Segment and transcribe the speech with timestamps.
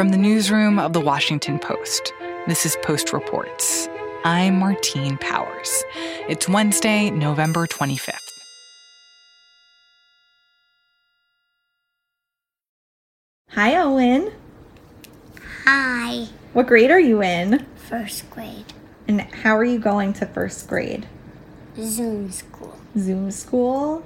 [0.00, 2.14] From the newsroom of the Washington Post,
[2.46, 3.86] this is Post Reports.
[4.24, 5.84] I'm Martine Powers.
[6.26, 8.16] It's Wednesday, November 25th.
[13.50, 14.32] Hi, Owen.
[15.66, 16.28] Hi.
[16.54, 17.66] What grade are you in?
[17.76, 18.72] First grade.
[19.06, 21.06] And how are you going to first grade?
[21.76, 22.78] Zoom school.
[22.96, 24.02] Zoom school?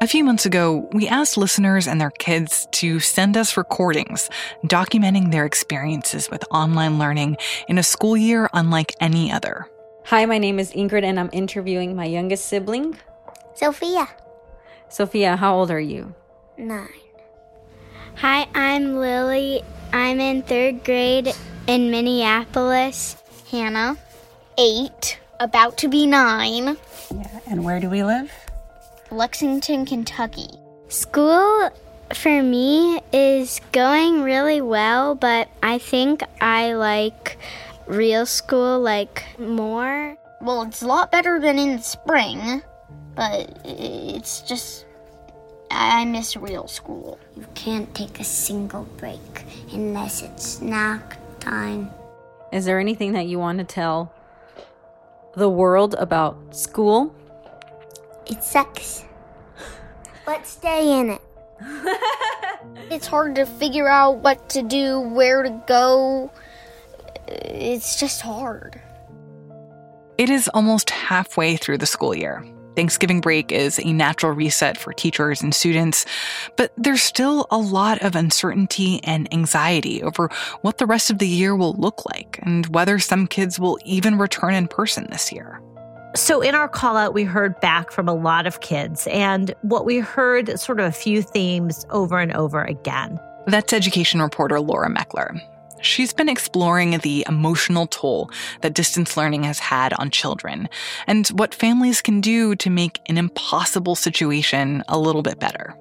[0.00, 4.30] A few months ago, we asked listeners and their kids to send us recordings
[4.64, 7.36] documenting their experiences with online learning
[7.66, 9.68] in a school year unlike any other.
[10.04, 12.96] Hi, my name is Ingrid, and I'm interviewing my youngest sibling,
[13.54, 14.06] Sophia.
[14.88, 15.34] Sophia.
[15.34, 16.14] How old are you?
[16.56, 16.88] Nine.
[18.18, 19.62] Hi, I'm Lily.
[19.92, 21.34] I'm in third grade
[21.66, 23.20] in Minneapolis.
[23.50, 23.96] Hannah.
[24.58, 25.18] Eight.
[25.40, 26.76] About to be nine.
[27.12, 28.32] Yeah, and where do we live?
[29.10, 30.50] Lexington, Kentucky.
[30.88, 31.70] School
[32.12, 37.38] for me is going really well, but I think I like
[37.86, 40.16] real school like more.
[40.40, 42.62] Well, it's a lot better than in the spring,
[43.14, 44.86] but it's just
[45.70, 47.18] I miss real school.
[47.36, 51.90] You can't take a single break unless it's snack time.
[52.52, 54.12] Is there anything that you want to tell
[55.34, 57.14] the world about school?
[58.28, 59.04] It sucks.
[60.26, 61.22] But stay in it.
[62.90, 66.30] it's hard to figure out what to do, where to go.
[67.26, 68.80] It's just hard.
[70.18, 72.44] It is almost halfway through the school year.
[72.78, 76.06] Thanksgiving break is a natural reset for teachers and students,
[76.56, 81.26] but there's still a lot of uncertainty and anxiety over what the rest of the
[81.26, 85.60] year will look like and whether some kids will even return in person this year.
[86.16, 89.84] So, in our call out, we heard back from a lot of kids, and what
[89.84, 93.20] we heard sort of a few themes over and over again.
[93.46, 95.40] That's education reporter Laura Meckler.
[95.80, 98.30] She's been exploring the emotional toll
[98.62, 100.68] that distance learning has had on children
[101.06, 105.76] and what families can do to make an impossible situation a little bit better.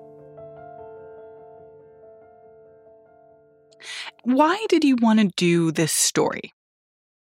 [4.23, 6.53] Why did you want to do this story?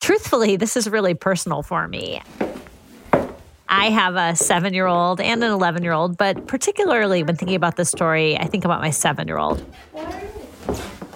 [0.01, 2.21] Truthfully, this is really personal for me.
[3.69, 7.55] I have a seven year old and an 11 year old, but particularly when thinking
[7.55, 9.59] about this story, I think about my seven year old.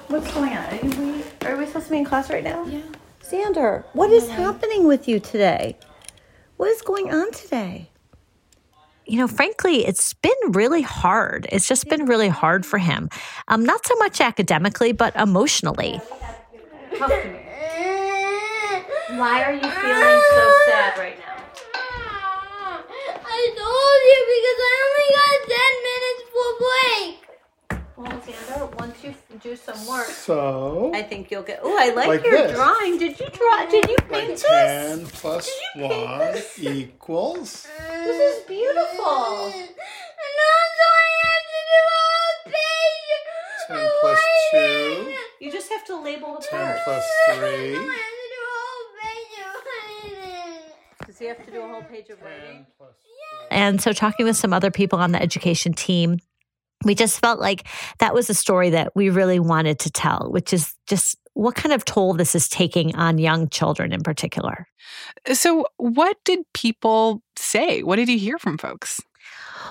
[0.08, 0.66] What's going on?
[0.66, 2.64] Are we, are we supposed to be in class right now?
[2.66, 2.82] Yeah.
[3.24, 5.76] Xander, what is happening with you today?
[6.58, 7.90] What is going on today?
[9.08, 11.48] You know, frankly, it's been really hard.
[11.52, 13.10] It's just been really hard for him.
[13.48, 16.00] Um, not so much academically, but emotionally.
[19.10, 21.43] Why are you feeling so sad right now?
[23.44, 27.14] I told you because I only got 10 minutes for break.
[27.98, 31.60] Well, Xander, once you do some work, So, I think you'll get.
[31.64, 32.56] Oh, I like, Like your this.
[32.56, 32.98] drawing.
[32.98, 33.66] Did you draw?
[33.66, 34.44] Did you paint like this?
[34.44, 35.54] 10 plus Did
[35.84, 36.60] you paint 1 this?
[36.60, 37.68] equals.
[38.08, 39.48] This is beautiful.
[40.26, 43.12] And also I have to do a whole page.
[43.68, 44.20] 10 of plus
[44.54, 45.06] writing.
[45.40, 45.46] 2.
[45.46, 46.82] You just have to label the 10 parts.
[46.86, 47.36] plus 3.
[47.36, 50.62] have to do a whole page of writing.
[51.24, 52.66] Does he have to do a whole page of writing?
[52.78, 52.96] plus
[53.50, 56.20] And so, talking with some other people on the education team,
[56.84, 57.66] we just felt like
[58.00, 61.72] that was a story that we really wanted to tell, which is just what kind
[61.72, 64.68] of toll this is taking on young children in particular.
[65.32, 67.84] So, what did people say?
[67.84, 69.00] What did you hear from folks?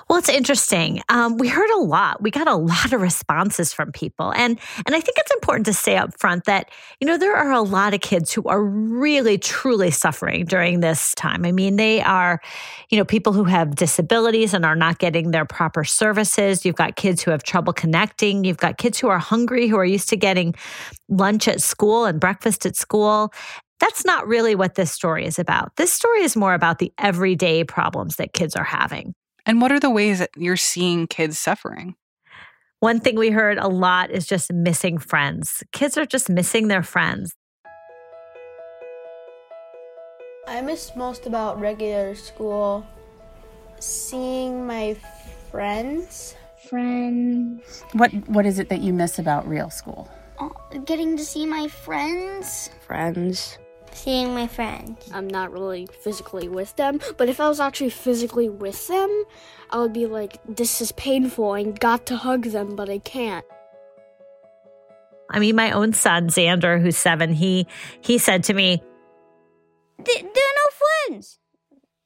[0.09, 1.01] Well, it's interesting.
[1.09, 2.21] Um, we heard a lot.
[2.21, 5.73] We got a lot of responses from people, and and I think it's important to
[5.73, 9.37] say up front that you know there are a lot of kids who are really
[9.37, 11.45] truly suffering during this time.
[11.45, 12.41] I mean, they are,
[12.89, 16.65] you know, people who have disabilities and are not getting their proper services.
[16.65, 18.43] You've got kids who have trouble connecting.
[18.43, 20.55] You've got kids who are hungry, who are used to getting
[21.09, 23.33] lunch at school and breakfast at school.
[23.79, 25.75] That's not really what this story is about.
[25.75, 29.13] This story is more about the everyday problems that kids are having.
[29.45, 31.95] And what are the ways that you're seeing kids suffering?
[32.79, 35.63] One thing we heard a lot is just missing friends.
[35.71, 37.33] Kids are just missing their friends.
[40.47, 42.85] I miss most about regular school
[43.79, 44.95] seeing my
[45.51, 46.35] friends.
[46.69, 47.83] Friends.
[47.93, 50.09] What What is it that you miss about real school?
[50.39, 50.51] Oh,
[50.85, 52.69] getting to see my friends.
[52.85, 53.57] Friends.
[53.95, 55.09] Seeing my friends.
[55.13, 59.23] I'm not really physically with them, but if I was actually physically with them,
[59.69, 63.45] I would be like, this is painful and got to hug them, but I can't.
[65.29, 67.65] I mean, my own son, Xander, who's seven, he
[68.01, 68.81] he said to me,
[70.03, 71.39] Th- there are no friends.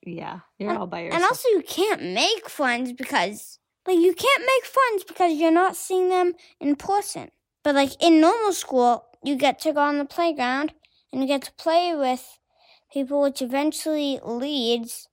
[0.05, 1.21] Yeah, you're all by yourself.
[1.21, 5.75] And also, you can't make friends because Like you can't make friends because you're not
[5.75, 7.31] seeing them in person.
[7.63, 10.73] But like in normal school, you get to go on the playground
[11.11, 12.39] and you get to play with
[12.91, 15.07] people, which eventually leads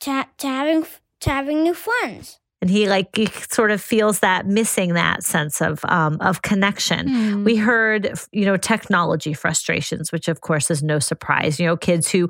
[0.00, 0.86] to, to having
[1.20, 2.38] to having new friends.
[2.60, 7.08] and he like he sort of feels that missing that sense of um, of connection.
[7.08, 7.44] Hmm.
[7.44, 11.58] We heard you know technology frustrations, which of course is no surprise.
[11.58, 12.28] You know, kids who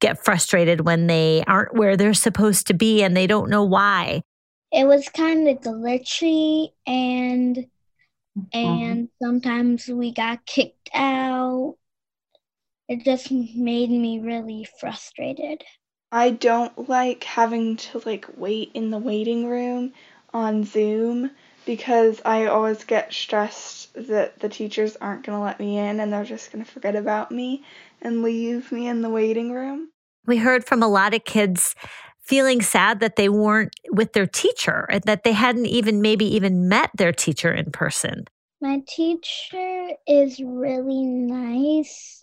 [0.00, 4.22] get frustrated when they aren't where they're supposed to be and they don't know why.
[4.70, 7.66] It was kind of glitchy and
[8.52, 11.76] and sometimes we got kicked out.
[12.88, 15.62] It just made me really frustrated.
[16.10, 19.92] I don't like having to like wait in the waiting room
[20.34, 21.30] on Zoom
[21.64, 26.12] because I always get stressed that the teachers aren't going to let me in and
[26.12, 27.64] they're just going to forget about me
[28.02, 29.90] and leave me in the waiting room.
[30.26, 31.74] We heard from a lot of kids
[32.20, 36.68] feeling sad that they weren't with their teacher and that they hadn't even maybe even
[36.68, 38.24] met their teacher in person.
[38.60, 42.22] My teacher is really nice.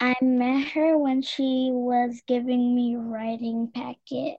[0.00, 4.38] I met her when she was giving me writing packet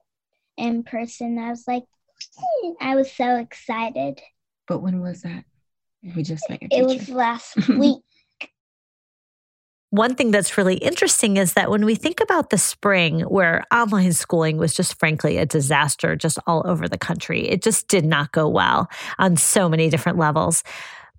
[0.56, 1.38] in person.
[1.38, 1.84] I was like,
[2.38, 2.72] hmm.
[2.80, 4.20] I was so excited.
[4.66, 5.44] But when was that?
[6.16, 6.98] We just met your It teacher.
[6.98, 7.98] was last week.
[9.90, 14.12] One thing that's really interesting is that when we think about the spring where online
[14.12, 18.30] schooling was just frankly a disaster just all over the country, it just did not
[18.30, 20.62] go well on so many different levels.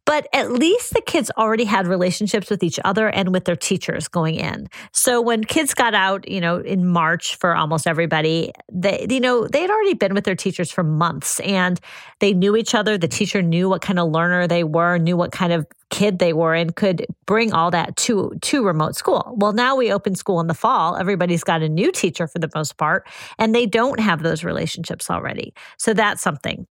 [0.06, 4.08] But at least the kids already had relationships with each other and with their teachers
[4.08, 4.68] going in.
[4.92, 9.48] So when kids got out, you know, in March for almost everybody, they, you know,
[9.48, 11.80] they had already been with their teachers for months and
[12.20, 12.98] they knew each other.
[12.98, 16.34] The teacher knew what kind of learner they were, knew what kind of kid they
[16.34, 19.36] were, and could bring all that to to remote school.
[19.38, 20.96] Well, now we open school in the fall.
[20.96, 23.08] Everybody's got a new teacher for the most part,
[23.38, 25.54] and they don't have those relationships already.
[25.78, 26.66] So that's something.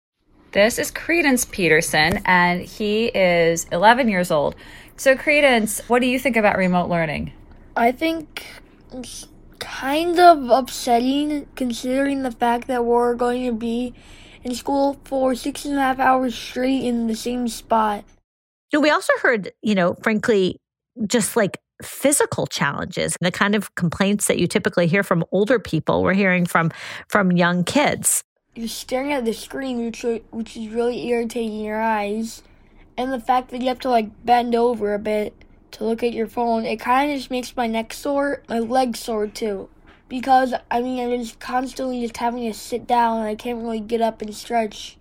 [0.52, 4.56] This is Credence Peterson, and he is 11 years old.
[4.96, 7.32] So, Credence, what do you think about remote learning?
[7.76, 8.46] I think
[8.92, 9.28] it's
[9.58, 13.92] kind of upsetting considering the fact that we're going to be
[14.42, 18.04] in school for six and a half hours straight in the same spot.
[18.72, 20.56] You know, we also heard, you know, frankly,
[21.06, 26.02] just like physical challenges, the kind of complaints that you typically hear from older people,
[26.02, 26.70] we're hearing from
[27.08, 28.24] from young kids.
[28.58, 32.43] You're staring at the screen, which which is really irritating your eyes,
[32.96, 35.32] and the fact that you have to like bend over a bit
[35.70, 36.64] to look at your phone.
[36.64, 39.69] It kind of just makes my neck sore, my legs sore too,
[40.08, 43.19] because I mean I'm just constantly just having to sit down.
[43.19, 44.99] and I can't really get up and stretch.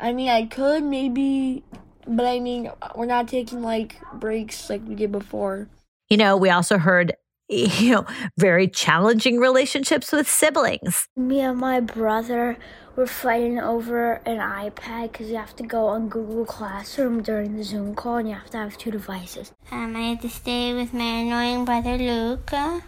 [0.00, 1.62] I mean I could maybe,
[2.08, 5.68] but I mean we're not taking like breaks like we did before.
[6.10, 7.14] You know, we also heard
[7.48, 8.06] you know,
[8.36, 11.08] very challenging relationships with siblings.
[11.16, 12.56] Me and my brother
[12.96, 17.62] were fighting over an iPad because you have to go on Google Classroom during the
[17.62, 19.52] Zoom call and you have to have two devices.
[19.70, 22.82] Um, I had to stay with my annoying brother Luca.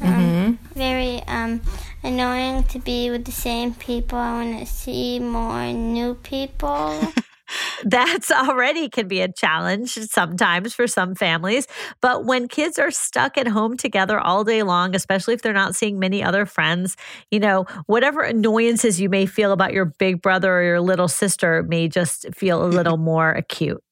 [0.00, 1.60] Um, Very um,
[2.02, 4.18] annoying to be with the same people.
[4.18, 7.12] I want to see more new people.
[7.84, 11.66] That's already can be a challenge sometimes for some families.
[12.00, 15.74] But when kids are stuck at home together all day long, especially if they're not
[15.74, 16.96] seeing many other friends,
[17.30, 21.62] you know, whatever annoyances you may feel about your big brother or your little sister
[21.64, 22.76] may just feel a mm-hmm.
[22.76, 23.82] little more acute.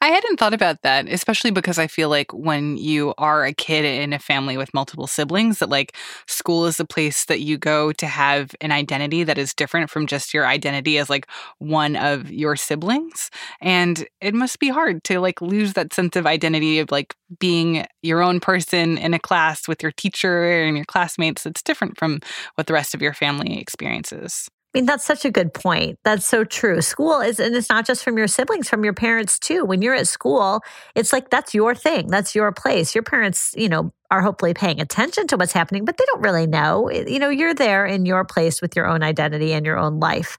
[0.00, 3.84] I hadn't thought about that, especially because I feel like when you are a kid
[3.84, 7.92] in a family with multiple siblings, that like school is the place that you go
[7.92, 11.26] to have an identity that is different from just your identity as like
[11.58, 13.30] one of your siblings.
[13.60, 17.86] And it must be hard to like lose that sense of identity of like being
[18.02, 22.20] your own person in a class with your teacher and your classmates that's different from
[22.54, 24.48] what the rest of your family experiences.
[24.76, 25.98] I mean, that's such a good point.
[26.04, 26.82] That's so true.
[26.82, 29.64] School is, and it's not just from your siblings, from your parents too.
[29.64, 30.60] When you're at school,
[30.94, 32.94] it's like that's your thing, that's your place.
[32.94, 36.46] Your parents, you know, are hopefully paying attention to what's happening, but they don't really
[36.46, 36.90] know.
[36.90, 40.36] You know, you're there in your place with your own identity and your own life.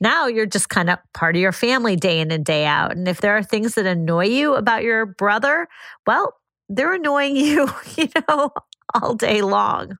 [0.00, 2.92] Now you're just kind of part of your family day in and day out.
[2.92, 5.66] And if there are things that annoy you about your brother,
[6.06, 6.34] well,
[6.68, 8.52] they're annoying you, you know,
[8.94, 9.98] all day long.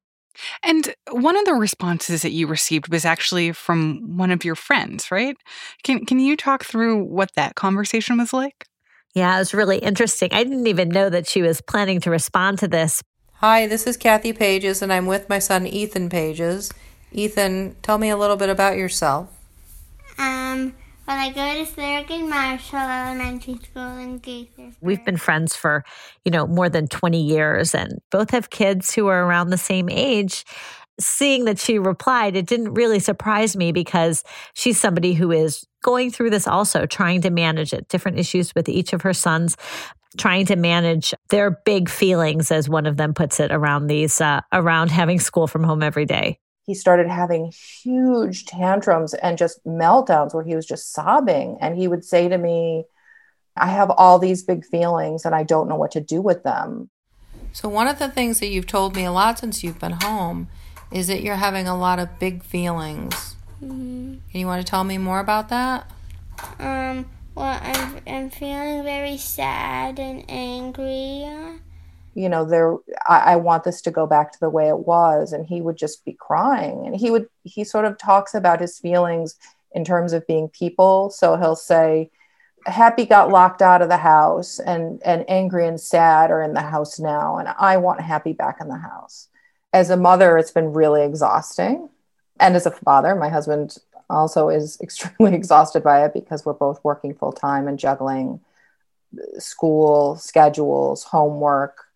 [0.63, 5.11] And one of the responses that you received was actually from one of your friends,
[5.11, 5.37] right?
[5.83, 8.67] Can can you talk through what that conversation was like?
[9.15, 10.29] Yeah, it was really interesting.
[10.33, 13.03] I didn't even know that she was planning to respond to this.
[13.35, 16.71] Hi, this is Kathy Pages, and I'm with my son Ethan Pages.
[17.13, 19.29] Ethan, tell me a little bit about yourself.
[20.19, 20.75] um,
[21.11, 24.77] well, I go to Thurgood Marshall Elementary School in Gaithersburg.
[24.81, 25.83] We've been friends for,
[26.25, 29.89] you know, more than 20 years and both have kids who are around the same
[29.89, 30.45] age.
[31.01, 36.11] seeing that she replied, it didn't really surprise me because she's somebody who is going
[36.11, 39.57] through this also, trying to manage it, different issues with each of her sons,
[40.19, 44.43] trying to manage their big feelings, as one of them puts it, around these, uh,
[44.53, 46.39] around having school from home every day.
[46.67, 47.53] He started having
[47.83, 51.59] huge tantrums and just meltdowns where he was just sobbing.
[51.61, 52.85] And he would say to me,
[53.57, 56.91] I have all these big feelings and I don't know what to do with them.
[57.53, 60.49] So, one of the things that you've told me a lot since you've been home
[60.93, 63.37] is that you're having a lot of big feelings.
[63.63, 64.15] Mm-hmm.
[64.31, 65.91] Can you want to tell me more about that?
[66.59, 71.27] Um, well, I'm, I'm feeling very sad and angry.
[72.21, 72.77] You know, there,
[73.09, 75.33] I, I want this to go back to the way it was.
[75.33, 76.87] And he would just be crying.
[76.87, 79.37] And he would, he sort of talks about his feelings
[79.73, 81.11] in terms of being people.
[81.11, 82.11] So he'll say,
[82.67, 86.61] Happy got locked out of the house, and, and angry and sad are in the
[86.61, 87.39] house now.
[87.39, 89.29] And I want Happy back in the house.
[89.73, 91.89] As a mother, it's been really exhausting.
[92.39, 93.79] And as a father, my husband
[94.11, 98.41] also is extremely exhausted by it because we're both working full time and juggling
[99.39, 101.87] school schedules, homework.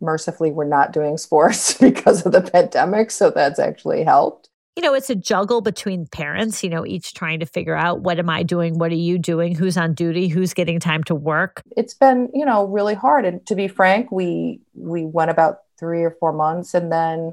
[0.00, 3.10] Mercifully, we're not doing sports because of the pandemic.
[3.10, 4.48] So that's actually helped.
[4.76, 8.18] You know, it's a juggle between parents, you know, each trying to figure out what
[8.18, 8.78] am I doing?
[8.78, 9.54] What are you doing?
[9.54, 10.28] Who's on duty?
[10.28, 11.62] Who's getting time to work?
[11.78, 13.24] It's been, you know, really hard.
[13.24, 17.32] And to be frank, we we went about three or four months and then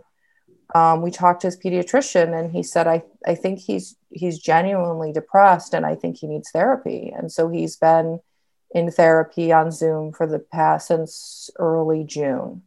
[0.73, 5.11] um, we talked to his pediatrician and he said I, I think he's he's genuinely
[5.11, 7.13] depressed and I think he needs therapy.
[7.15, 8.19] And so he's been
[8.73, 12.63] in therapy on Zoom for the past since early June.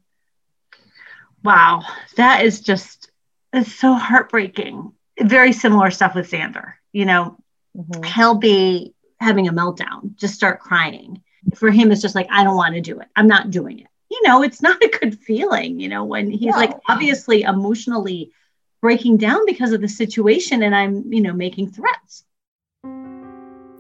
[1.42, 1.82] Wow,
[2.16, 3.10] that is just
[3.52, 4.92] it's so heartbreaking.
[5.20, 6.74] Very similar stuff with Xander.
[6.92, 7.38] You know,
[7.76, 8.02] mm-hmm.
[8.02, 11.22] he'll be having a meltdown, just start crying.
[11.54, 13.08] For him, it's just like, I don't want to do it.
[13.14, 13.86] I'm not doing it.
[14.10, 16.56] You know, it's not a good feeling, you know, when he's no.
[16.56, 18.32] like obviously emotionally
[18.80, 22.24] breaking down because of the situation and I'm, you know, making threats.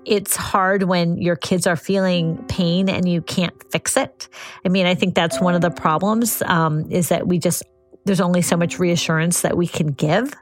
[0.06, 4.28] It's hard when your kids are feeling pain and you can't fix it.
[4.64, 7.64] I mean, I think that's one of the problems um, is that we just,
[8.04, 10.32] there's only so much reassurance that we can give.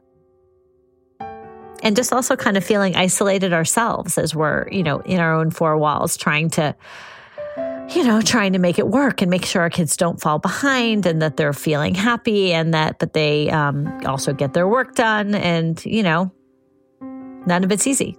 [1.82, 5.50] And just also kind of feeling isolated ourselves as we're, you know, in our own
[5.50, 6.76] four walls trying to,
[7.88, 11.06] you know, trying to make it work and make sure our kids don't fall behind
[11.06, 15.34] and that they're feeling happy and that, but they um, also get their work done.
[15.34, 16.30] And, you know,
[17.46, 18.18] none of it's easy.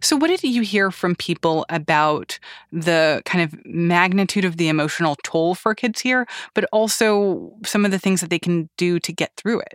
[0.00, 2.38] So, what did you hear from people about
[2.72, 7.90] the kind of magnitude of the emotional toll for kids here, but also some of
[7.90, 9.74] the things that they can do to get through it?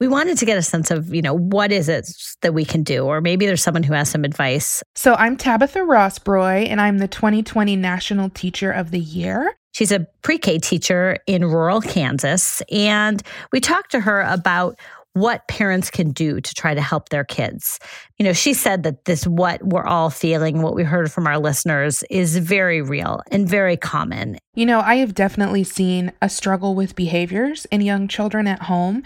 [0.00, 2.10] We wanted to get a sense of, you know, what is it
[2.40, 3.04] that we can do?
[3.04, 4.82] Or maybe there's someone who has some advice.
[4.94, 9.56] So, I'm Tabatha Rosproy, and I'm the 2020 National Teacher of the Year.
[9.72, 12.62] She's a pre K teacher in rural Kansas.
[12.70, 14.78] And we talked to her about
[15.14, 17.78] what parents can do to try to help their kids.
[18.18, 21.38] You know, she said that this, what we're all feeling, what we heard from our
[21.38, 24.38] listeners, is very real and very common.
[24.54, 29.02] You know, I have definitely seen a struggle with behaviors in young children at home.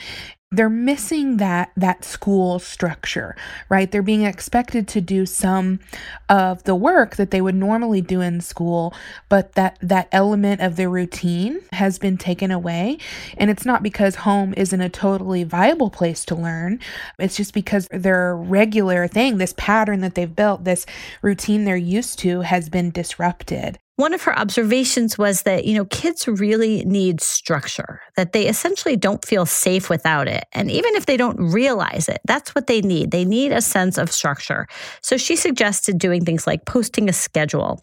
[0.52, 3.34] They're missing that that school structure
[3.68, 3.90] right?
[3.90, 5.80] They're being expected to do some
[6.28, 8.94] of the work that they would normally do in school
[9.28, 12.98] but that that element of the routine has been taken away.
[13.36, 16.80] And it's not because home isn't a totally viable place to learn.
[17.18, 20.86] It's just because their regular thing this pattern that they've built this
[21.22, 25.86] routine they're used to has been disrupted one of her observations was that, you know,
[25.86, 30.44] kids really need structure, that they essentially don't feel safe without it.
[30.52, 33.10] And even if they don't realize it, that's what they need.
[33.10, 34.66] They need a sense of structure.
[35.00, 37.82] So she suggested doing things like posting a schedule,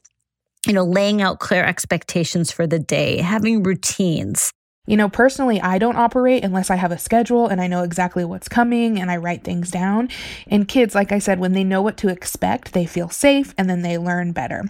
[0.68, 4.52] you know, laying out clear expectations for the day, having routines.
[4.86, 8.26] You know, personally, I don't operate unless I have a schedule and I know exactly
[8.26, 10.10] what's coming and I write things down.
[10.48, 13.70] And kids, like I said, when they know what to expect, they feel safe and
[13.70, 14.66] then they learn better.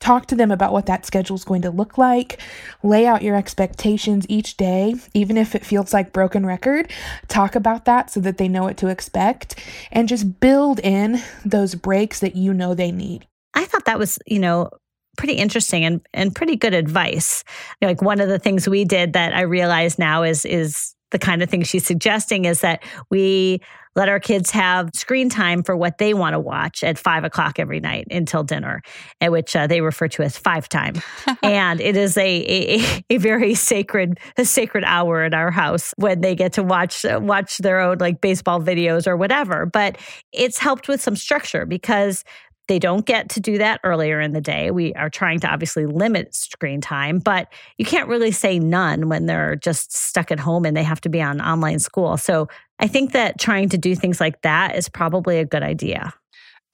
[0.00, 2.40] Talk to them about what that schedule is going to look like.
[2.82, 6.90] Lay out your expectations each day, even if it feels like broken record.
[7.26, 9.56] Talk about that so that they know what to expect
[9.90, 13.26] and just build in those breaks that you know they need.
[13.54, 14.70] I thought that was, you know,
[15.16, 17.42] pretty interesting and, and pretty good advice.
[17.82, 21.42] Like one of the things we did that I realize now is is the kind
[21.42, 23.60] of thing she's suggesting is that we
[23.98, 27.58] let our kids have screen time for what they want to watch at five o'clock
[27.58, 28.80] every night until dinner,
[29.20, 30.94] at which uh, they refer to as five time.
[31.42, 36.20] and it is a, a, a very sacred a sacred hour in our house when
[36.20, 39.66] they get to watch uh, watch their own like baseball videos or whatever.
[39.66, 39.98] But
[40.32, 42.22] it's helped with some structure because
[42.68, 44.70] they don't get to do that earlier in the day.
[44.70, 49.26] We are trying to obviously limit screen time, but you can't really say none when
[49.26, 52.16] they're just stuck at home and they have to be on online school.
[52.16, 52.48] So
[52.78, 56.14] I think that trying to do things like that is probably a good idea.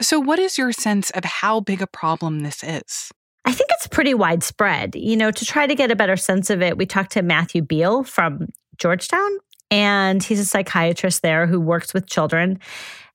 [0.03, 3.13] So, what is your sense of how big a problem this is?
[3.45, 4.97] I think it's pretty widespread.
[4.97, 7.63] You know, to try to get a better sense of it, we talked to Matthew
[7.63, 9.31] Biel from Georgetown,
[9.71, 12.59] and he's a psychiatrist there who works with children.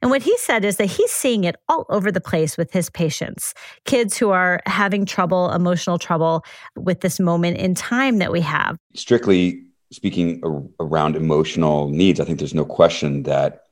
[0.01, 2.89] And what he said is that he's seeing it all over the place with his
[2.89, 3.53] patients,
[3.85, 6.43] kids who are having trouble, emotional trouble
[6.75, 8.77] with this moment in time that we have.
[8.95, 10.41] Strictly speaking
[10.79, 13.63] around emotional needs, I think there's no question that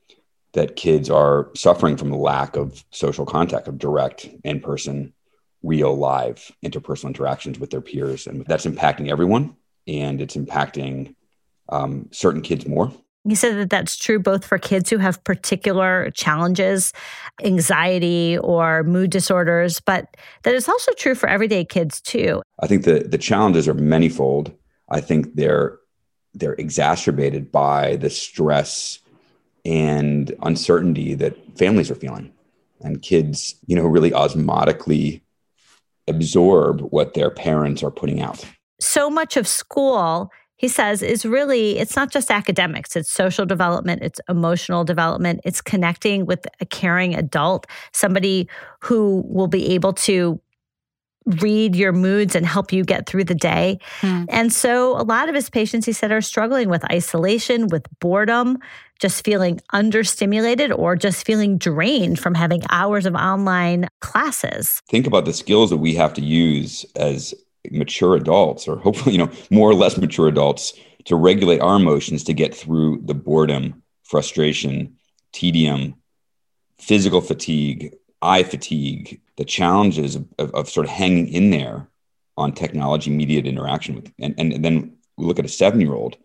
[0.54, 5.14] that kids are suffering from the lack of social contact, of direct, in-person,
[5.62, 9.56] real, live interpersonal interactions with their peers, and that's impacting everyone,
[9.88, 11.14] and it's impacting
[11.70, 12.92] um, certain kids more.
[13.26, 16.94] You said that that's true both for kids who have particular challenges,
[17.44, 22.42] anxiety or mood disorders, but that it's also true for everyday kids too.
[22.62, 24.54] I think the the challenges are manyfold.
[24.90, 25.78] I think they're
[26.34, 29.00] they're exacerbated by the stress
[29.66, 32.32] and uncertainty that families are feeling.
[32.82, 35.22] And kids, you know, really osmotically
[36.08, 38.46] absorb what their parents are putting out.
[38.80, 44.02] So much of school he says is really it's not just academics it's social development
[44.02, 48.48] it's emotional development it's connecting with a caring adult somebody
[48.82, 50.40] who will be able to
[51.42, 53.78] read your moods and help you get through the day.
[54.00, 54.24] Hmm.
[54.30, 58.58] And so a lot of his patients, he said, are struggling with isolation, with boredom,
[59.00, 64.82] just feeling understimulated or just feeling drained from having hours of online classes.
[64.90, 67.34] Think about the skills that we have to use as
[67.72, 70.74] mature adults, or hopefully, you know, more or less mature adults,
[71.06, 74.98] to regulate our emotions to get through the boredom, frustration,
[75.32, 75.96] tedium,
[76.80, 81.88] physical fatigue, eye fatigue, the challenges of, of, of sort of hanging in there
[82.36, 86.18] on technology mediated interaction with, and, and then we look at a seven year old,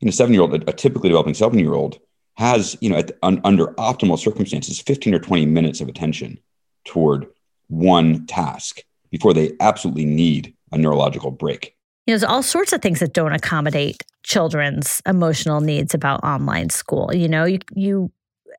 [0.00, 1.98] you know, seven year old, a, a typically developing seven year old
[2.36, 6.38] has, you know, at, un, under optimal circumstances, 15 or 20 minutes of attention
[6.84, 7.26] toward
[7.68, 11.76] one task before they absolutely need a neurological break.
[12.06, 16.70] You know, there's all sorts of things that don't accommodate children's emotional needs about online
[16.70, 17.14] school.
[17.14, 18.10] You know, you you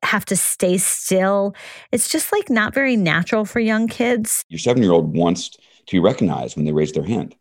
[0.04, 1.56] have to stay still.
[1.92, 4.44] It's just like not very natural for young kids.
[4.50, 7.36] Your seven year old wants to be recognized when they raise their hand.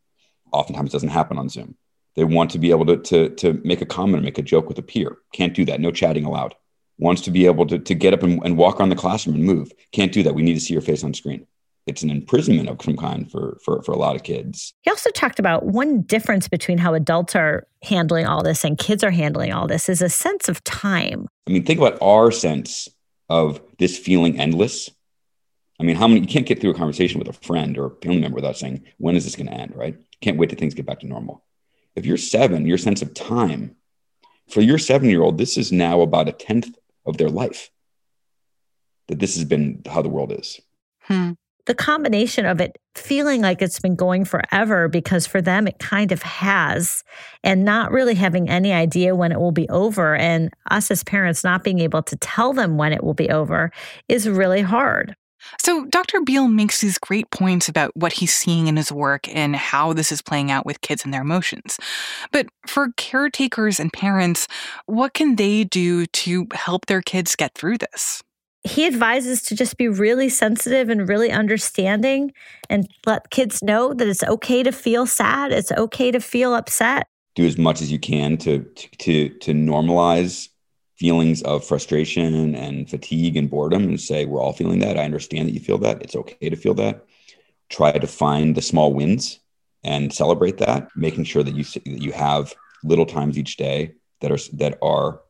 [0.52, 1.76] Oftentimes, doesn't happen on Zoom.
[2.16, 4.68] They want to be able to, to, to make a comment or make a joke
[4.68, 5.16] with a peer.
[5.32, 5.80] Can't do that.
[5.80, 6.54] No chatting allowed.
[6.96, 9.44] Wants to be able to, to get up and, and walk around the classroom and
[9.44, 9.72] move.
[9.90, 10.34] Can't do that.
[10.34, 11.44] We need to see your face on screen
[11.86, 14.74] it's an imprisonment of some kind for, for for a lot of kids.
[14.82, 19.04] He also talked about one difference between how adults are handling all this and kids
[19.04, 21.28] are handling all this is a sense of time.
[21.46, 22.88] I mean, think about our sense
[23.28, 24.90] of this feeling endless.
[25.80, 27.90] I mean, how many you can't get through a conversation with a friend or a
[27.96, 29.96] family member without saying, when is this going to end, right?
[30.20, 31.44] Can't wait till things get back to normal.
[31.96, 33.76] If you're seven, your sense of time,
[34.48, 37.70] for your seven year old, this is now about a tenth of their life.
[39.08, 40.60] That this has been how the world is.
[41.00, 41.32] Hmm.
[41.66, 46.12] The combination of it feeling like it's been going forever because for them it kind
[46.12, 47.02] of has
[47.42, 51.42] and not really having any idea when it will be over and us as parents
[51.42, 53.72] not being able to tell them when it will be over
[54.08, 55.16] is really hard.
[55.62, 56.20] So, Dr.
[56.20, 60.10] Biel makes these great points about what he's seeing in his work and how this
[60.10, 61.78] is playing out with kids and their emotions.
[62.32, 64.48] But for caretakers and parents,
[64.86, 68.22] what can they do to help their kids get through this?
[68.64, 72.32] He advises to just be really sensitive and really understanding
[72.70, 77.06] and let kids know that it's okay to feel sad it's okay to feel upset.
[77.34, 78.60] Do as much as you can to
[78.98, 80.48] to to normalize
[80.96, 84.96] feelings of frustration and fatigue and boredom and say we're all feeling that.
[84.98, 86.00] I understand that you feel that.
[86.00, 87.04] It's okay to feel that.
[87.68, 89.40] Try to find the small wins
[89.82, 94.30] and celebrate that making sure that you that you have little times each day that
[94.30, 95.20] are that are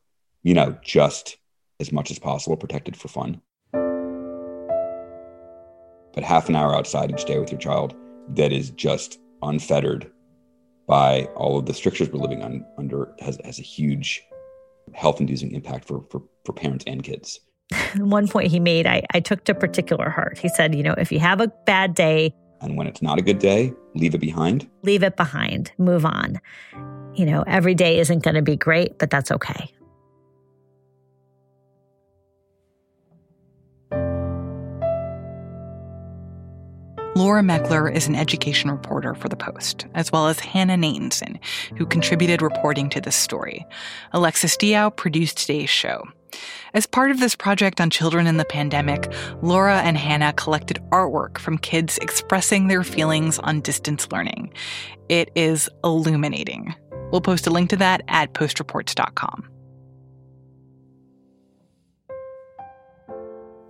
[0.43, 1.39] you know just
[1.85, 3.41] as much as possible protected for fun.
[6.15, 7.95] But half an hour outside each day with your child
[8.31, 10.11] that is just unfettered
[10.87, 14.23] by all of the strictures we're living on, under has, has a huge
[14.95, 17.41] health inducing impact for, for, for parents and kids.
[17.97, 20.39] One point he made, I, I took to particular heart.
[20.39, 23.23] He said, you know, if you have a bad day, and when it's not a
[23.23, 24.71] good day, leave it behind.
[24.83, 26.41] Leave it behind, move on.
[27.15, 29.71] You know, every day isn't going to be great, but that's okay.
[37.17, 41.39] Laura Meckler is an education reporter for The Post, as well as Hannah Natanson,
[41.79, 43.65] who contributed reporting to this story.
[44.13, 46.03] Alexis Diao produced today's show.
[46.75, 51.39] As part of this project on children in the pandemic, Laura and Hannah collected artwork
[51.39, 54.53] from kids expressing their feelings on distance learning.
[55.09, 56.75] It is illuminating.
[57.13, 59.49] We'll post a link to that at postreports.com.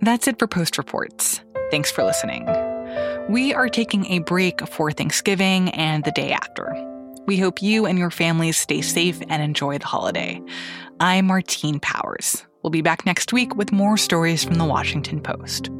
[0.01, 1.41] That's it for Post Reports.
[1.69, 2.64] Thanks for listening.
[3.27, 6.71] We are taking a break for Thanksgiving and the day after.
[7.25, 10.39] We hope you and your families stay safe and enjoy the holiday.
[10.99, 12.45] I'm Martine Powers.
[12.61, 15.71] We'll be back next week with more stories from the Washington Post.